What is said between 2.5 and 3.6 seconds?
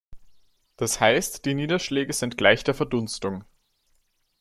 der Verdunstung.